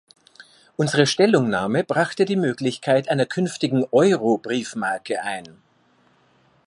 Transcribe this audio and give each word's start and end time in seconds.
Unsere 0.77 1.05
Stellungnahme 1.05 1.83
brachte 1.83 2.25
die 2.25 2.35
Möglichkeit 2.35 3.07
einer 3.07 3.27
künftigen 3.27 3.85
Eurobriefmarke 3.91 5.21
ein. 5.21 5.61